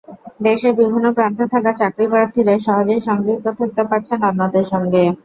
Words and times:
দেশের 0.43 0.73
বিভিন্ন 0.79 1.07
প্রান্তে 1.13 1.45
থাকা 1.53 1.71
চাকরিপ্রার্থীরা 1.75 2.53
সহজেই 2.59 3.01
সংযুক্ত 3.07 3.45
থাকতে 3.59 3.83
পারছেন 3.89 4.19
অন্যদের 4.29 4.65
সঙ্গে। 4.71 5.03